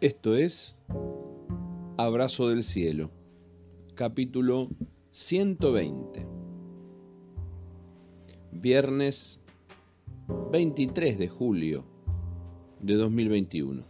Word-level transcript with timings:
Esto 0.00 0.36
es 0.36 0.76
Abrazo 1.96 2.48
del 2.48 2.62
Cielo, 2.62 3.10
capítulo 3.96 4.68
120. 5.10 6.24
Viernes 8.52 9.40
23 10.52 11.18
de 11.18 11.26
julio 11.26 11.84
de 12.78 12.94
2021. 12.94 13.82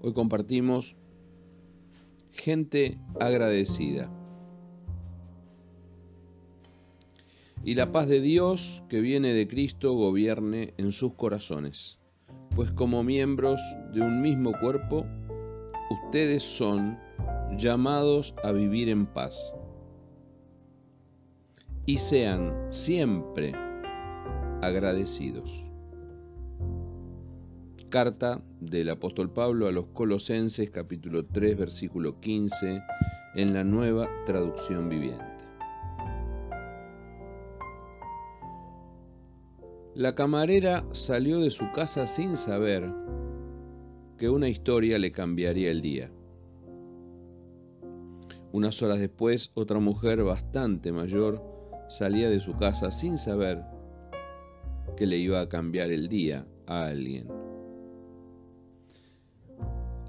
Hoy 0.00 0.12
compartimos 0.14 0.96
gente 2.32 2.96
agradecida. 3.20 4.10
Y 7.62 7.74
la 7.74 7.92
paz 7.92 8.08
de 8.08 8.22
Dios 8.22 8.82
que 8.88 9.02
viene 9.02 9.34
de 9.34 9.46
Cristo 9.46 9.92
gobierne 9.92 10.72
en 10.78 10.90
sus 10.92 11.12
corazones 11.12 11.98
pues 12.56 12.72
como 12.72 13.02
miembros 13.02 13.60
de 13.92 14.00
un 14.00 14.22
mismo 14.22 14.52
cuerpo, 14.58 15.06
ustedes 15.90 16.42
son 16.42 16.98
llamados 17.58 18.34
a 18.42 18.50
vivir 18.50 18.88
en 18.88 19.04
paz. 19.04 19.54
Y 21.84 21.98
sean 21.98 22.54
siempre 22.70 23.52
agradecidos. 24.62 25.64
Carta 27.90 28.42
del 28.58 28.88
apóstol 28.88 29.30
Pablo 29.30 29.68
a 29.68 29.72
los 29.72 29.88
Colosenses 29.88 30.70
capítulo 30.70 31.26
3 31.26 31.58
versículo 31.58 32.20
15 32.20 32.82
en 33.34 33.52
la 33.52 33.64
nueva 33.64 34.08
traducción 34.24 34.88
viviente. 34.88 35.35
La 39.96 40.14
camarera 40.14 40.84
salió 40.92 41.40
de 41.40 41.50
su 41.50 41.72
casa 41.72 42.06
sin 42.06 42.36
saber 42.36 42.92
que 44.18 44.28
una 44.28 44.46
historia 44.46 44.98
le 44.98 45.10
cambiaría 45.10 45.70
el 45.70 45.80
día. 45.80 46.10
Unas 48.52 48.82
horas 48.82 49.00
después, 49.00 49.52
otra 49.54 49.80
mujer 49.80 50.22
bastante 50.22 50.92
mayor 50.92 51.42
salía 51.88 52.28
de 52.28 52.40
su 52.40 52.58
casa 52.58 52.92
sin 52.92 53.16
saber 53.16 53.64
que 54.98 55.06
le 55.06 55.16
iba 55.16 55.40
a 55.40 55.48
cambiar 55.48 55.90
el 55.90 56.08
día 56.08 56.46
a 56.66 56.84
alguien. 56.84 57.28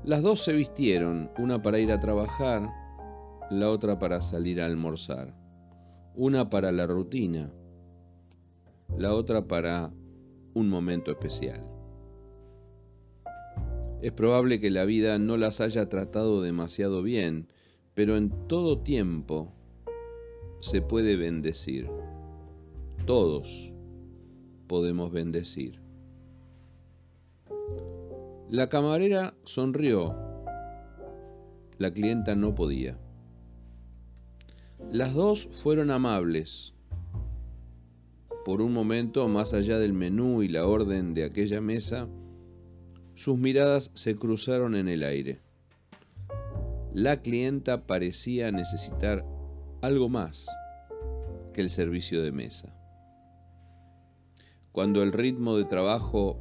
Las 0.04 0.22
dos 0.22 0.44
se 0.44 0.52
vistieron, 0.52 1.32
una 1.38 1.62
para 1.62 1.80
ir 1.80 1.94
a 1.94 2.02
trabajar, 2.02 2.70
la 3.50 3.70
otra 3.70 3.98
para 3.98 4.20
salir 4.20 4.60
a 4.60 4.66
almorzar, 4.66 5.34
una 6.14 6.50
para 6.50 6.74
la 6.74 6.88
rutina, 6.88 7.54
la 8.96 9.14
otra 9.14 9.48
para 9.48 9.92
un 10.54 10.70
momento 10.70 11.12
especial. 11.12 11.70
Es 14.02 14.12
probable 14.12 14.60
que 14.60 14.70
la 14.70 14.86
vida 14.86 15.18
no 15.20 15.38
las 15.38 15.60
haya 15.60 15.90
tratado 15.90 16.42
demasiado 16.42 17.02
bien, 17.02 17.48
pero 17.94 18.16
en 18.16 18.30
todo 18.48 18.80
tiempo 18.80 19.54
se 20.60 20.82
puede 20.82 21.16
bendecir. 21.16 21.90
Todos 23.06 23.74
podemos 24.68 25.12
bendecir. 25.12 25.82
La 28.50 28.70
camarera 28.70 29.36
sonrió. 29.44 30.16
La 31.78 31.92
clienta 31.92 32.36
no 32.36 32.56
podía. 32.56 32.98
Las 34.92 35.14
dos 35.14 35.50
fueron 35.52 35.92
amables 35.92 36.74
por 38.48 38.62
un 38.62 38.72
momento, 38.72 39.28
más 39.28 39.54
allá 39.54 39.78
del 39.78 39.92
menú 39.92 40.42
y 40.42 40.48
la 40.48 40.66
orden 40.66 41.14
de 41.14 41.26
aquella 41.26 41.60
mesa, 41.60 42.08
sus 43.14 43.38
miradas 43.38 43.92
se 43.94 44.16
cruzaron 44.16 44.74
en 44.74 44.88
el 44.88 45.04
aire. 45.04 45.42
La 46.94 47.22
clienta 47.22 47.86
parecía 47.86 48.50
necesitar 48.54 49.26
algo 49.82 50.08
más 50.08 50.48
que 51.54 51.60
el 51.60 51.70
servicio 51.70 52.24
de 52.24 52.32
mesa. 52.32 52.74
Cuando 54.72 55.04
el 55.04 55.12
ritmo 55.12 55.58
de 55.58 55.66
trabajo 55.66 56.40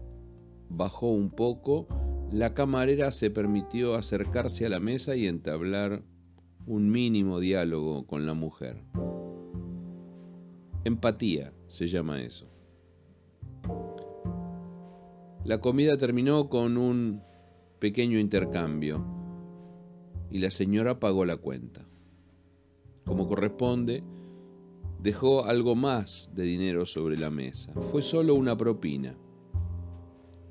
bajó 0.69 1.11
un 1.11 1.31
poco, 1.31 1.89
la 2.31 2.55
camarera 2.55 3.11
se 3.11 3.31
permitió 3.31 3.97
acercarse 3.97 4.65
a 4.65 4.69
la 4.69 4.79
mesa 4.79 5.17
y 5.17 5.27
entablar 5.27 6.05
un 6.67 6.89
mínimo 6.89 7.41
diálogo 7.41 8.07
con 8.07 8.27
la 8.27 8.35
mujer. 8.35 8.77
Empatía 10.87 11.53
se 11.67 11.89
llama 11.89 12.23
eso. 12.23 12.47
La 15.45 15.61
comida 15.61 15.99
terminó 15.99 16.49
con 16.49 16.77
un 16.77 17.25
pequeño 17.81 18.21
intercambio 18.21 19.05
y 20.31 20.39
la 20.39 20.53
señora 20.53 21.01
pagó 21.01 21.25
la 21.25 21.39
cuenta. 21.39 21.85
Como 23.05 23.27
corresponde, 23.27 24.05
dejó 25.01 25.45
algo 25.47 25.75
más 25.75 26.31
de 26.33 26.45
dinero 26.45 26.87
sobre 26.87 27.19
la 27.19 27.31
mesa. 27.31 27.73
Fue 27.91 28.03
solo 28.03 28.37
una 28.37 28.57
propina, 28.57 29.19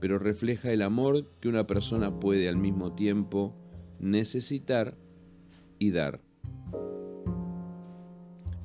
pero 0.02 0.20
refleja 0.20 0.74
el 0.74 0.82
amor 0.82 1.32
que 1.40 1.48
una 1.48 1.66
persona 1.66 2.20
puede 2.20 2.50
al 2.50 2.58
mismo 2.58 2.94
tiempo 2.94 3.56
necesitar 4.00 4.98
y 5.80 5.92
dar. 5.92 6.20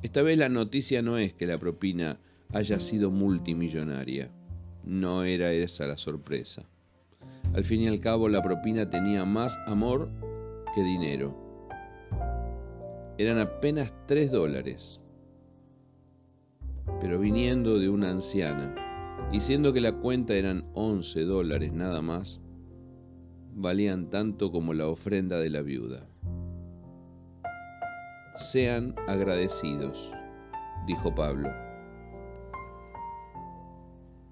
Esta 0.02 0.22
vez 0.22 0.38
la 0.38 0.48
noticia 0.48 1.02
no 1.02 1.18
es 1.18 1.34
que 1.34 1.46
la 1.46 1.58
propina 1.58 2.18
haya 2.54 2.80
sido 2.80 3.10
multimillonaria. 3.10 4.30
No 4.82 5.24
era 5.24 5.52
esa 5.52 5.86
la 5.86 5.98
sorpresa. 5.98 6.64
Al 7.52 7.64
fin 7.64 7.82
y 7.82 7.88
al 7.88 8.00
cabo 8.00 8.30
la 8.30 8.42
propina 8.42 8.88
tenía 8.88 9.26
más 9.26 9.58
amor 9.66 10.08
que 10.74 10.82
dinero. 10.82 11.36
Eran 13.18 13.38
apenas 13.38 13.92
tres 14.06 14.30
dólares. 14.30 15.02
Pero 17.02 17.18
viniendo 17.18 17.78
de 17.78 17.90
una 17.90 18.10
anciana, 18.10 18.74
y 19.32 19.40
siendo 19.40 19.74
que 19.74 19.82
la 19.82 19.92
cuenta 19.92 20.34
eran 20.34 20.64
11 20.72 21.24
dólares 21.24 21.74
nada 21.74 22.00
más, 22.00 22.40
valían 23.54 24.08
tanto 24.08 24.50
como 24.50 24.72
la 24.72 24.88
ofrenda 24.88 25.38
de 25.38 25.50
la 25.50 25.60
viuda 25.60 26.09
sean 28.40 28.94
agradecidos, 29.06 30.10
dijo 30.86 31.14
Pablo. 31.14 31.50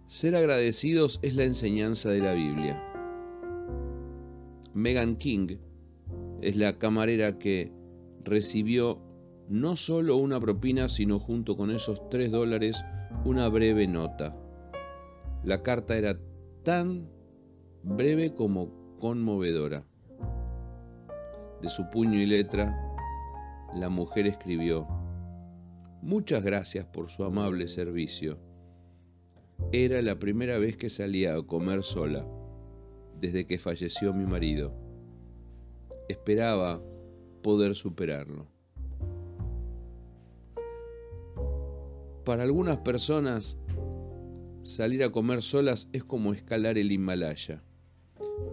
Ser 0.07 0.35
agradecidos 0.35 1.21
es 1.23 1.35
la 1.35 1.45
enseñanza 1.45 2.09
de 2.09 2.21
la 2.21 2.33
Biblia. 2.33 2.83
Megan 4.73 5.17
King 5.17 5.59
es 6.41 6.57
la 6.57 6.79
camarera 6.79 7.39
que 7.39 7.71
recibió 8.25 8.99
no 9.51 9.77
solo 9.77 10.17
una 10.17 10.41
propina, 10.41 10.89
sino 10.89 11.19
junto 11.21 11.57
con 11.57 11.71
esos 11.71 12.09
tres 12.09 12.31
dólares 12.31 12.83
una 13.27 13.49
breve 13.49 13.87
nota. 13.87 14.35
La 15.45 15.63
carta 15.63 15.97
era 15.97 16.19
tan 16.63 17.11
breve 17.83 18.35
como 18.35 18.97
conmovedora. 18.99 19.85
De 21.61 21.69
su 21.69 21.91
puño 21.91 22.19
y 22.19 22.27
letra 22.27 22.88
la 23.75 23.89
mujer 23.89 24.27
escribió, 24.27 24.87
Muchas 26.01 26.45
gracias 26.45 26.87
por 26.87 27.11
su 27.11 27.25
amable 27.25 27.69
servicio. 27.69 28.39
Era 29.73 30.01
la 30.01 30.19
primera 30.19 30.57
vez 30.59 30.77
que 30.77 30.91
salía 30.91 31.35
a 31.35 31.43
comer 31.43 31.83
sola, 31.83 32.25
desde 33.21 33.47
que 33.47 33.59
falleció 33.59 34.15
mi 34.15 34.25
marido. 34.25 34.73
Esperaba 36.09 36.81
poder 37.43 37.75
superarlo. 37.75 38.47
Para 42.25 42.45
algunas 42.45 42.79
personas, 42.79 43.59
salir 44.63 45.03
a 45.03 45.11
comer 45.11 45.43
solas 45.43 45.89
es 45.93 46.05
como 46.05 46.33
escalar 46.33 46.79
el 46.79 46.93
Himalaya. 46.93 47.65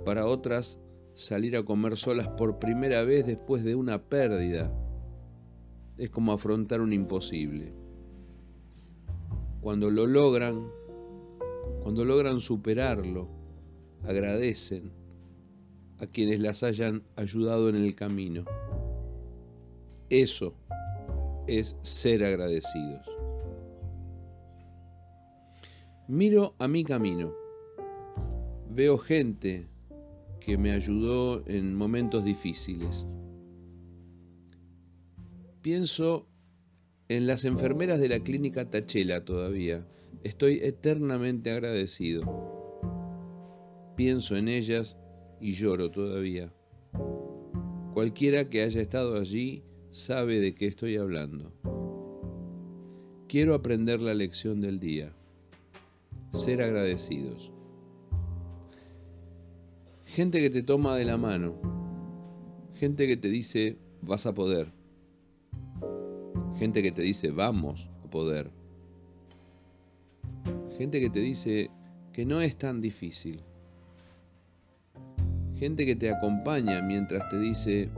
Para 0.04 0.26
otras, 0.26 0.80
salir 1.14 1.56
a 1.56 1.64
comer 1.64 1.96
solas 1.96 2.28
por 2.30 2.58
primera 2.58 3.04
vez 3.04 3.28
después 3.28 3.64
de 3.64 3.76
una 3.76 4.02
pérdida 4.02 4.74
es 5.98 6.10
como 6.10 6.34
afrontar 6.34 6.82
un 6.82 6.94
imposible. 6.94 7.74
Cuando 9.62 9.90
lo 9.90 10.06
logran, 10.06 10.70
cuando 11.82 12.06
logran 12.06 12.40
superarlo, 12.40 13.30
agradecen 14.04 14.92
a 16.00 16.08
quienes 16.08 16.40
las 16.40 16.64
hayan 16.64 17.04
ayudado 17.16 17.70
en 17.70 17.76
el 17.76 17.96
camino. 17.96 18.46
Eso 20.10 20.56
es 21.48 21.78
ser 21.82 22.24
agradecidos. 22.24 23.06
Miro 26.08 26.56
a 26.60 26.68
mi 26.68 26.84
camino. 26.84 27.34
Veo 28.70 28.98
gente 28.98 29.68
que 30.40 30.58
me 30.58 30.72
ayudó 30.72 31.44
en 31.48 31.76
momentos 31.76 32.24
difíciles 32.24 33.08
Pienso 35.66 36.28
en 37.10 37.26
las 37.26 37.44
enfermeras 37.44 38.00
de 38.00 38.08
la 38.08 38.20
clínica 38.20 38.70
Tachela 38.70 39.26
todavía. 39.26 39.84
Estoy 40.24 40.60
eternamente 40.62 41.50
agradecido. 41.50 42.22
Pienso 43.96 44.36
en 44.36 44.48
ellas 44.48 44.96
y 45.42 45.54
lloro 45.54 45.90
todavía. 45.90 46.54
Cualquiera 47.96 48.48
que 48.48 48.62
haya 48.62 48.80
estado 48.80 49.20
allí 49.20 49.64
sabe 49.90 50.40
de 50.40 50.54
qué 50.54 50.68
estoy 50.68 50.98
hablando. 50.98 51.52
Quiero 53.28 53.56
aprender 53.56 54.04
la 54.04 54.14
lección 54.14 54.62
del 54.62 54.80
día, 54.80 55.14
ser 56.32 56.62
agradecidos. 56.62 57.52
Gente 60.04 60.42
que 60.42 60.52
te 60.52 60.62
toma 60.62 60.96
de 60.96 61.06
la 61.06 61.18
mano, 61.18 61.56
gente 62.76 63.08
que 63.08 63.18
te 63.18 63.30
dice 63.30 63.80
vas 64.04 64.28
a 64.28 64.36
poder, 64.36 64.72
gente 66.58 66.82
que 66.82 66.92
te 66.92 67.02
dice 67.02 67.32
vamos 67.32 67.90
a 68.04 68.10
poder, 68.10 68.52
gente 70.78 71.00
que 71.00 71.10
te 71.10 71.20
dice 71.20 71.70
que 72.14 72.26
no 72.26 72.42
es 72.42 72.56
tan 72.56 72.82
difícil, 72.82 73.42
gente 75.56 75.86
que 75.86 75.96
te 75.96 76.10
acompaña 76.10 76.82
mientras 76.82 77.30
te 77.30 77.40
dice 77.40 77.90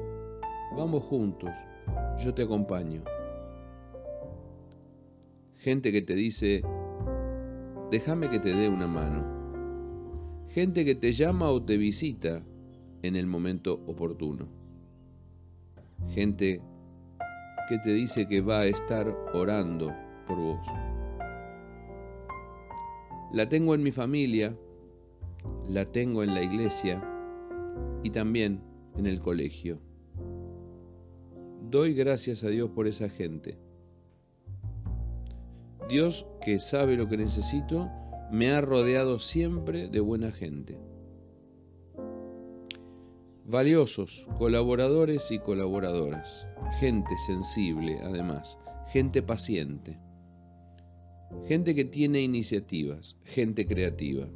vamos 0.75 1.04
juntos, 1.04 1.50
yo 2.19 2.33
te 2.33 2.44
acompaño. 2.44 3.04
Gente 5.57 5.92
que 5.92 6.01
te 6.01 6.15
dice, 6.15 6.62
déjame 7.92 8.30
que 8.30 8.39
te 8.39 8.53
dé 8.53 8.69
una 8.69 8.88
mano. 8.88 9.25
Gente 10.50 10.86
que 10.86 10.95
te 10.95 11.12
llama 11.12 11.50
o 11.50 11.62
te 11.62 11.77
visita 11.77 12.44
en 13.01 13.15
el 13.15 13.25
momento 13.25 13.81
oportuno. 13.88 14.48
Gente 16.12 16.62
que 17.68 17.78
te 17.80 17.94
dice 17.94 18.28
que 18.28 18.42
va 18.42 18.62
a 18.62 18.66
estar 18.66 19.08
orando 19.34 19.94
por 20.25 20.38
vos. 20.38 20.60
La 23.31 23.50
tengo 23.50 23.75
en 23.75 23.84
mi 23.84 23.92
familia, 23.92 24.58
la 25.68 25.86
tengo 25.86 26.24
en 26.24 26.34
la 26.34 26.42
iglesia 26.42 27.04
y 28.04 28.10
también 28.10 28.62
en 28.96 29.06
el 29.06 29.19
colegio. 29.19 29.80
Doy 31.69 31.94
gracias 31.94 32.44
a 32.44 32.48
Dios 32.48 32.69
por 32.69 32.88
esa 32.88 33.10
gente. 33.10 33.58
Dios, 35.90 36.25
que 36.42 36.60
sabe 36.60 36.96
lo 36.96 37.08
que 37.08 37.18
necesito, 37.18 37.90
me 38.31 38.52
ha 38.52 38.62
rodeado 38.62 39.20
siempre 39.20 39.88
de 39.90 40.00
buena 40.00 40.31
gente. 40.31 40.80
Valiosos, 43.46 44.28
colaboradores 44.38 45.31
y 45.31 45.40
colaboradoras. 45.40 46.48
Gente 46.80 47.18
sensible, 47.18 48.00
además. 48.04 48.58
Gente 48.88 49.22
paciente. 49.22 49.98
Gente 51.48 51.75
que 51.75 51.86
tiene 51.86 52.22
iniciativas. 52.22 53.18
Gente 53.24 53.66
creativa. 53.66 54.28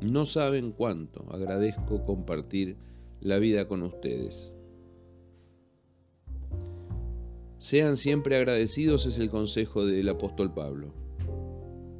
No 0.00 0.26
saben 0.26 0.72
cuánto 0.72 1.24
agradezco 1.32 2.04
compartir 2.04 2.76
la 3.20 3.38
vida 3.38 3.68
con 3.68 3.82
ustedes. 3.82 4.54
Sean 7.58 7.98
siempre 7.98 8.36
agradecidos 8.36 9.04
es 9.04 9.18
el 9.18 9.28
consejo 9.28 9.84
del 9.84 10.08
apóstol 10.08 10.54
Pablo. 10.54 10.94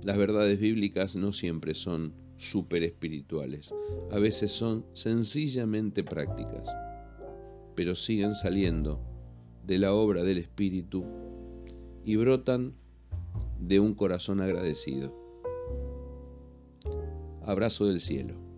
Las 0.02 0.16
verdades 0.16 0.58
bíblicas 0.58 1.16
no 1.16 1.34
siempre 1.34 1.74
son 1.74 2.14
súper 2.38 2.82
espirituales, 2.84 3.74
a 4.10 4.18
veces 4.18 4.50
son 4.50 4.86
sencillamente 4.94 6.02
prácticas, 6.02 6.74
pero 7.80 7.94
siguen 7.94 8.34
saliendo 8.34 9.00
de 9.64 9.78
la 9.78 9.94
obra 9.94 10.22
del 10.22 10.36
Espíritu 10.36 11.02
y 12.04 12.16
brotan 12.16 12.74
de 13.58 13.80
un 13.80 13.94
corazón 13.94 14.42
agradecido. 14.42 15.16
Abrazo 17.42 17.86
del 17.86 18.00
cielo. 18.00 18.49